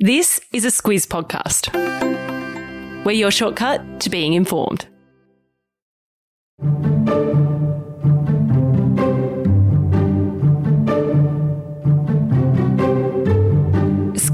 [0.00, 1.74] This is a Squiz podcast.
[3.04, 4.86] We're your shortcut to being informed.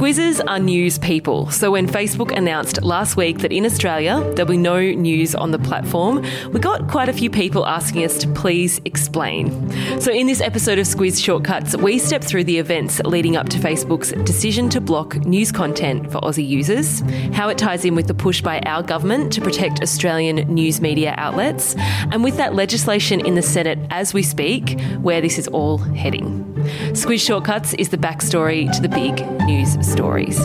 [0.04, 4.58] Squizzes are news people, so when Facebook announced last week that in Australia there'll be
[4.58, 6.22] no news on the platform,
[6.52, 9.48] we got quite a few people asking us to please explain.
[10.02, 13.58] So in this episode of Squiz Shortcuts, we step through the events leading up to
[13.58, 17.00] Facebook's decision to block news content for Aussie users,
[17.32, 21.14] how it ties in with the push by our government to protect Australian news media
[21.16, 21.76] outlets,
[22.12, 26.53] and with that legislation in the Senate as we speak, where this is all heading.
[26.92, 30.40] Squiz Shortcuts is the backstory to the big news stories.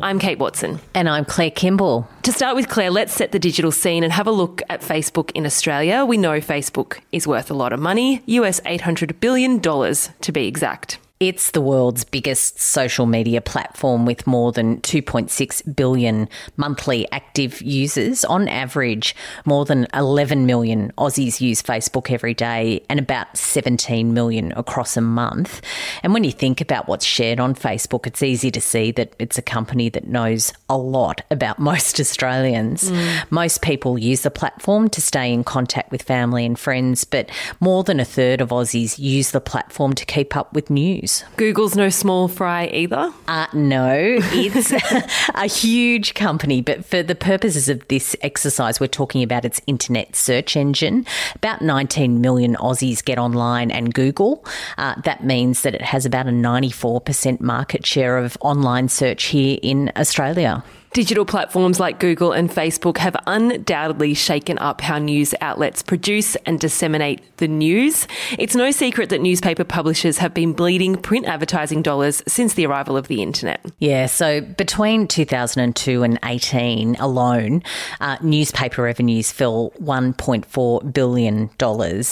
[0.00, 0.80] I'm Kate Wilson.
[0.94, 2.08] And I'm Claire Kimball.
[2.22, 5.30] To start with, Claire, let's set the digital scene and have a look at Facebook
[5.34, 6.04] in Australia.
[6.04, 10.98] We know Facebook is worth a lot of money, US $800 billion to be exact.
[11.20, 18.24] It's the world's biggest social media platform with more than 2.6 billion monthly active users.
[18.24, 24.52] On average, more than 11 million Aussies use Facebook every day and about 17 million
[24.52, 25.60] across a month.
[26.04, 29.38] And when you think about what's shared on Facebook, it's easy to see that it's
[29.38, 32.92] a company that knows a lot about most Australians.
[32.92, 33.30] Mm.
[33.32, 37.82] Most people use the platform to stay in contact with family and friends, but more
[37.82, 41.24] than a third of Aussies use the platform to keep up with news news.
[41.36, 43.12] Google's no small fry either?
[43.26, 44.72] Uh, no, it's
[45.34, 50.14] a huge company, but for the purposes of this exercise, we're talking about its internet
[50.14, 51.06] search engine.
[51.36, 54.44] About 19 million Aussies get online and Google.
[54.76, 59.58] Uh, that means that it has about a 94% market share of online search here
[59.62, 60.62] in Australia.
[60.98, 66.58] Digital platforms like Google and Facebook have undoubtedly shaken up how news outlets produce and
[66.58, 68.08] disseminate the news.
[68.36, 72.96] It's no secret that newspaper publishers have been bleeding print advertising dollars since the arrival
[72.96, 73.64] of the internet.
[73.78, 77.62] Yeah, so between 2002 and 18 alone,
[78.00, 81.48] uh, newspaper revenues fell $1.4 billion.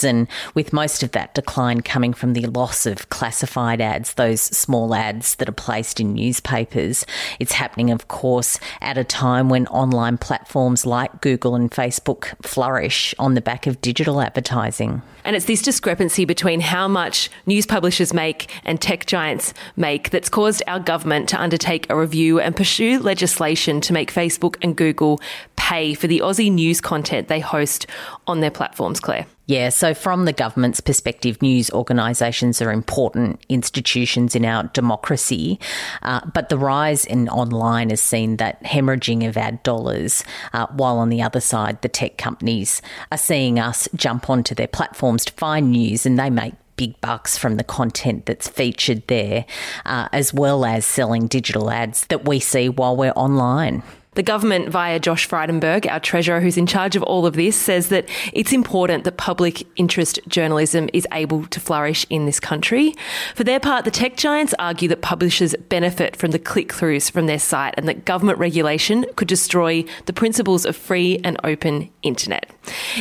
[0.05, 4.95] And with most of that decline coming from the loss of classified ads, those small
[4.95, 7.05] ads that are placed in newspapers,
[7.41, 13.15] it's happening, of course, at a time when online platforms like Google and Facebook flourish
[13.19, 15.03] on the back of digital advertising.
[15.25, 20.29] And it's this discrepancy between how much news publishers make and tech giants make that's
[20.29, 25.21] caused our government to undertake a review and pursue legislation to make Facebook and Google
[25.57, 27.87] pay for the Aussie news content they host
[28.27, 29.27] on their platforms, Claire.
[29.49, 35.61] Yeah, so from the government's perspective, news organisations are important institutions in our democracy,
[36.03, 40.99] uh, but the rise in online has seen that hemorrhaging of ad dollars, uh, while
[40.99, 45.33] on the other side, the tech companies are seeing us jump onto their platforms to
[45.35, 49.47] find news and they make big bucks from the content that's featured there,
[49.85, 53.85] uh, as well as selling digital ads that we see while we're online.
[54.17, 57.91] The government, via Josh Frydenberg, our treasurer who's in charge of all of this, says
[57.91, 62.95] that it's important that public interest journalism is able to flourish in this country.
[63.35, 67.27] For their part, the tech giants argue that publishers benefit from the click throughs from
[67.27, 72.51] their site and that government regulation could destroy the principles of free and open internet.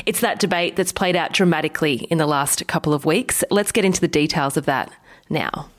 [0.06, 3.42] It's that debate that's played out dramatically in the last couple of weeks.
[3.50, 4.92] Let's get into the details of that
[5.30, 5.70] now.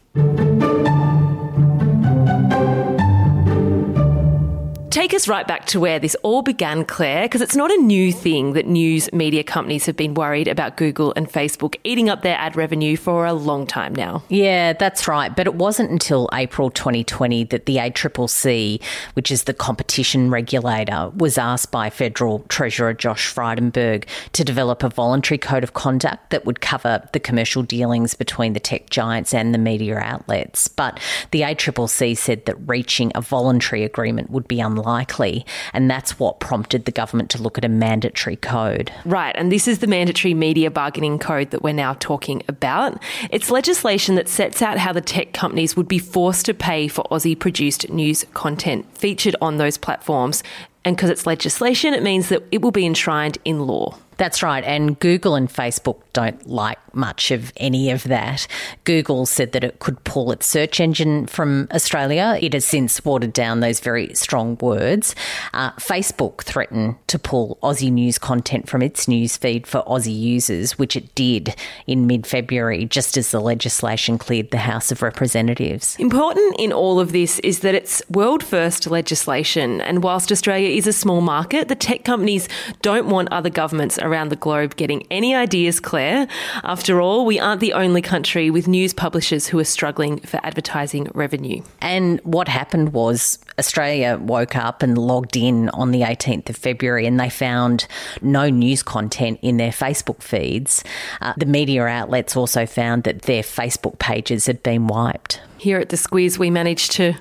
[4.96, 8.10] Take us right back to where this all began, Claire, because it's not a new
[8.10, 12.38] thing that news media companies have been worried about Google and Facebook eating up their
[12.38, 14.24] ad revenue for a long time now.
[14.30, 15.36] Yeah, that's right.
[15.36, 21.36] But it wasn't until April 2020 that the ACCC, which is the competition regulator, was
[21.36, 26.62] asked by Federal Treasurer Josh Frydenberg to develop a voluntary code of conduct that would
[26.62, 30.68] cover the commercial dealings between the tech giants and the media outlets.
[30.68, 30.98] But
[31.32, 35.44] the ACCC said that reaching a voluntary agreement would be unlikely unlikely.
[35.72, 38.92] And that's what prompted the government to look at a mandatory code.
[39.04, 39.34] Right.
[39.36, 43.02] And this is the mandatory media bargaining code that we're now talking about.
[43.30, 47.04] It's legislation that sets out how the tech companies would be forced to pay for
[47.10, 50.42] Aussie produced news content featured on those platforms.
[50.84, 53.98] And because it's legislation, it means that it will be enshrined in law.
[54.16, 54.64] That's right.
[54.64, 58.46] And Google and Facebook don't like much of any of that.
[58.84, 62.38] Google said that it could pull its search engine from Australia.
[62.40, 65.14] It has since watered down those very strong words.
[65.52, 70.78] Uh, Facebook threatened to pull Aussie news content from its news feed for Aussie users,
[70.78, 71.54] which it did
[71.86, 75.96] in mid February, just as the legislation cleared the House of Representatives.
[75.98, 79.82] Important in all of this is that it's world first legislation.
[79.82, 82.48] And whilst Australia is a small market, the tech companies
[82.80, 86.26] don't want other governments around the globe getting any ideas, Claire?
[86.64, 91.10] After all, we aren't the only country with news publishers who are struggling for advertising
[91.14, 91.62] revenue.
[91.80, 97.06] And what happened was Australia woke up and logged in on the 18th of February
[97.06, 97.86] and they found
[98.22, 100.84] no news content in their Facebook feeds.
[101.20, 105.40] Uh, the media outlets also found that their Facebook pages had been wiped.
[105.58, 107.14] Here at the Squiz, we managed to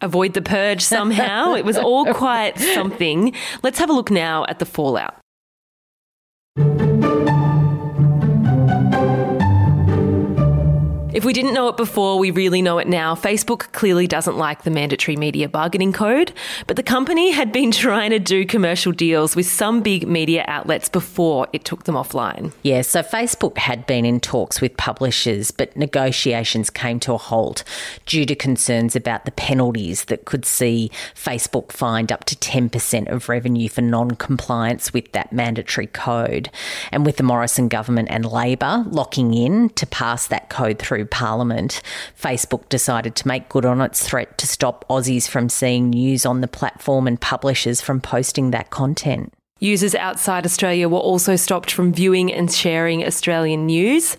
[0.00, 1.54] avoid the purge somehow.
[1.54, 3.34] it was all quite something.
[3.62, 5.23] Let's have a look now at the fallout.
[11.14, 13.14] If we didn't know it before, we really know it now.
[13.14, 16.32] Facebook clearly doesn't like the mandatory media bargaining code,
[16.66, 20.88] but the company had been trying to do commercial deals with some big media outlets
[20.88, 22.52] before it took them offline.
[22.64, 27.62] Yeah, so Facebook had been in talks with publishers, but negotiations came to a halt
[28.06, 33.28] due to concerns about the penalties that could see Facebook fined up to 10% of
[33.28, 36.50] revenue for non compliance with that mandatory code.
[36.90, 41.10] And with the Morrison government and Labor locking in to pass that code through through
[41.10, 41.82] Parliament,
[42.18, 46.40] Facebook decided to make good on its threat to stop Aussies from seeing news on
[46.40, 49.32] the platform and publishers from posting that content.
[49.64, 54.18] Users outside Australia were also stopped from viewing and sharing Australian news.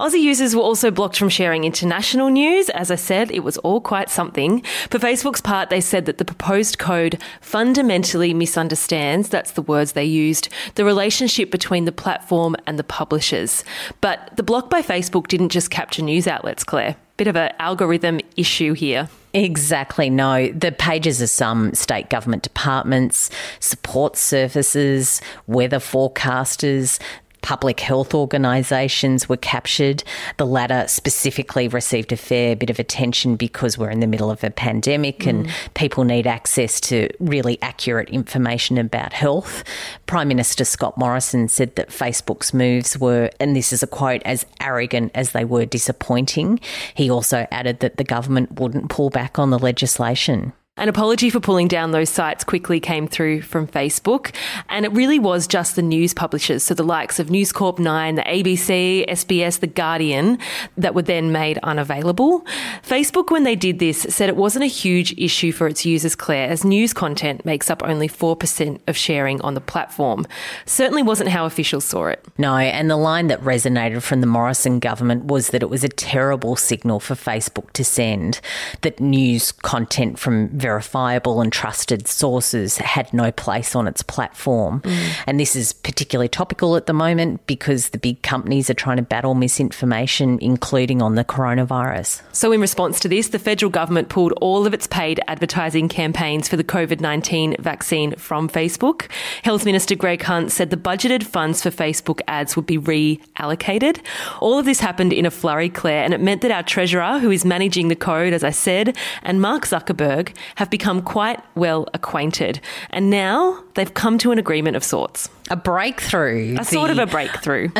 [0.00, 2.70] Aussie users were also blocked from sharing international news.
[2.70, 4.62] As I said, it was all quite something.
[4.88, 10.06] For Facebook's part, they said that the proposed code fundamentally misunderstands, that's the words they
[10.06, 13.62] used, the relationship between the platform and the publishers.
[14.00, 16.96] But the block by Facebook didn't just capture news outlets, Claire.
[17.20, 19.10] Bit of an algorithm issue here.
[19.34, 20.50] Exactly, no.
[20.52, 23.28] The pages of some state government departments,
[23.58, 26.98] support services, weather forecasters,
[27.42, 30.04] public health organisations were captured.
[30.36, 34.44] The latter specifically received a fair bit of attention because we're in the middle of
[34.44, 35.28] a pandemic mm.
[35.28, 39.64] and people need access to really accurate information about health.
[40.06, 44.46] Prime Minister Scott Morrison said that Facebook's moves were, and this is a quote, as
[44.60, 46.60] arrogant as they were disappointing.
[46.94, 50.52] He also added that the government wouldn't pull back on the legislation.
[50.80, 54.34] An apology for pulling down those sites quickly came through from Facebook,
[54.70, 58.14] and it really was just the news publishers, so the likes of News Corp 9,
[58.14, 60.38] the ABC, SBS, The Guardian,
[60.78, 62.46] that were then made unavailable.
[62.82, 66.48] Facebook, when they did this, said it wasn't a huge issue for its users, Claire,
[66.48, 70.26] as news content makes up only 4% of sharing on the platform.
[70.64, 72.24] Certainly wasn't how officials saw it.
[72.38, 75.90] No, and the line that resonated from the Morrison government was that it was a
[75.90, 78.40] terrible signal for Facebook to send
[78.80, 84.80] that news content from verifiable and trusted sources had no place on its platform.
[84.82, 85.24] Mm.
[85.26, 89.02] And this is particularly topical at the moment because the big companies are trying to
[89.02, 92.22] battle misinformation, including on the coronavirus.
[92.30, 96.48] So, in response to this, the federal government pulled all of its paid advertising campaigns
[96.48, 99.10] for the COVID 19 vaccine from Facebook.
[99.42, 103.98] Health Minister Greg Hunt said the budgeted funds for Facebook ads would be reallocated.
[104.40, 107.32] All of this happened in a flurry, Claire, and it meant that our treasurer, who
[107.32, 112.60] is managing the code, as I said, and Mark Zuckerberg have become quite well acquainted.
[112.90, 115.30] And now they've come to an agreement of sorts.
[115.48, 116.54] A breakthrough.
[116.54, 117.68] A the, sort of a breakthrough.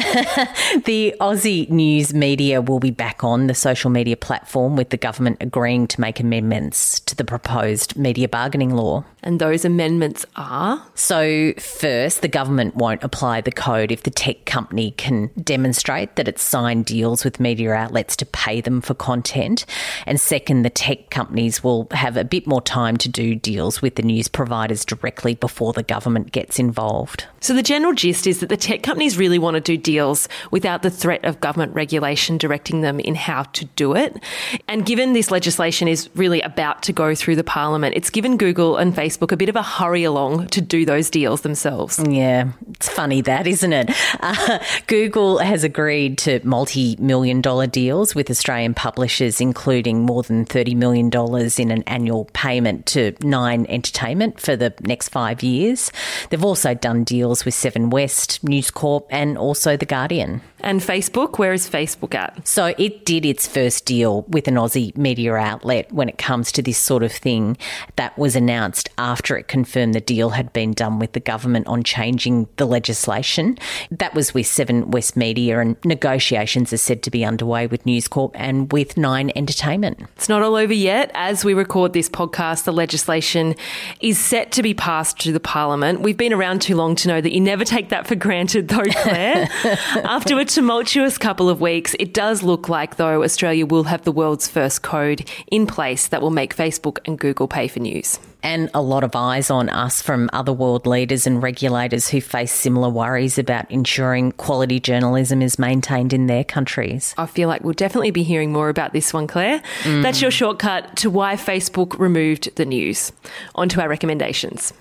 [0.87, 5.37] the Aussie news media will be back on the social media platform with the government
[5.41, 9.05] agreeing to make amendments to the proposed media bargaining law.
[9.23, 10.83] And those amendments are?
[10.95, 16.27] So, first, the government won't apply the code if the tech company can demonstrate that
[16.27, 19.67] it's signed deals with media outlets to pay them for content.
[20.07, 23.97] And second, the tech companies will have a bit more time to do deals with
[23.97, 27.27] the news providers directly before the government gets involved.
[27.41, 30.83] So, the general gist is that the tech companies really want to do deals without
[30.83, 34.23] the threat of government regulation directing them in how to do it.
[34.69, 38.77] And given this legislation is really about to go through the parliament, it's given Google
[38.77, 41.99] and Facebook a bit of a hurry along to do those deals themselves.
[42.07, 43.91] Yeah, it's funny that, isn't it?
[44.21, 50.45] Uh, Google has agreed to multi million dollar deals with Australian publishers, including more than
[50.45, 51.11] $30 million
[51.59, 55.93] in an annual payment to Nine Entertainment for the next five years.
[56.31, 60.41] They've also done deals with with Seven West, News Corp, and also The Guardian.
[60.63, 62.47] And Facebook, where is Facebook at?
[62.47, 66.63] So it did its first deal with an Aussie media outlet when it comes to
[66.63, 67.57] this sort of thing.
[67.97, 71.83] That was announced after it confirmed the deal had been done with the government on
[71.83, 73.59] changing the legislation.
[73.91, 78.09] That was with Seven West Media, and negotiations are said to be underway with News
[78.09, 80.01] Corp and with Nine Entertainment.
[80.17, 81.11] It's not all over yet.
[81.15, 83.55] As we record this podcast, the legislation
[84.01, 86.01] is set to be passed to the Parliament.
[86.01, 88.85] We've been around too long to know that you never take that for granted, though,
[88.85, 89.49] Claire.
[90.05, 91.95] after a tumultuous couple of weeks.
[92.01, 96.21] It does look like, though, Australia will have the world's first code in place that
[96.21, 98.19] will make Facebook and Google pay for news.
[98.43, 102.53] And a lot of eyes on us from other world leaders and regulators who face
[102.53, 107.15] similar worries about ensuring quality journalism is maintained in their countries.
[107.19, 109.63] I feel like we'll definitely be hearing more about this one, Claire.
[109.83, 110.03] Mm.
[110.03, 113.13] That's your shortcut to why Facebook removed the news.
[113.55, 114.73] On to our recommendations.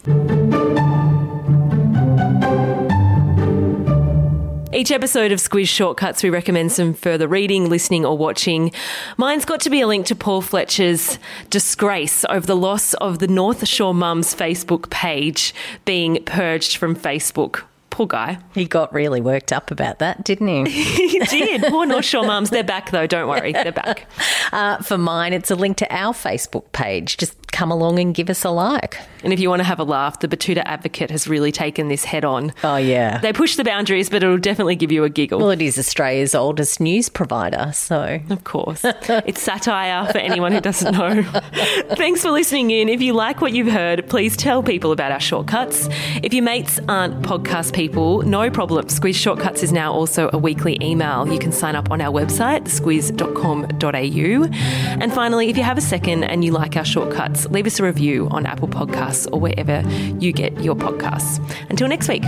[4.79, 8.71] Each episode of Squiz Shortcuts, we recommend some further reading, listening, or watching.
[9.17, 11.19] Mine's got to be a link to Paul Fletcher's
[11.49, 17.63] disgrace over the loss of the North Shore Mums Facebook page being purged from Facebook.
[17.89, 18.37] Poor guy.
[18.53, 20.69] He got really worked up about that, didn't he?
[21.09, 21.63] he did.
[21.63, 22.49] Poor North Shore mums.
[22.49, 23.05] They're back, though.
[23.05, 23.51] Don't worry.
[23.51, 24.07] They're back.
[24.51, 27.17] Uh, for mine, it's a link to our Facebook page.
[27.17, 28.97] Just come along and give us a like.
[29.21, 32.05] And if you want to have a laugh, the Betoota Advocate has really taken this
[32.05, 32.53] head on.
[32.63, 33.17] Oh, yeah.
[33.17, 35.39] They push the boundaries, but it'll definitely give you a giggle.
[35.39, 38.21] Well, it is Australia's oldest news provider, so.
[38.29, 38.85] Of course.
[38.85, 41.23] it's satire for anyone who doesn't know.
[41.97, 42.87] Thanks for listening in.
[42.87, 45.89] If you like what you've heard, please tell people about our shortcuts.
[46.23, 48.85] If your mates aren't podcast people, no problem.
[48.85, 51.27] Squiz Shortcuts is now also a weekly email.
[51.27, 54.49] You can sign up on our website, squiz.com.au.
[55.01, 57.83] And finally, if you have a second and you like our shortcuts, leave us a
[57.83, 59.81] review on Apple Podcasts or wherever
[60.19, 61.39] you get your podcasts.
[61.69, 62.23] Until next week.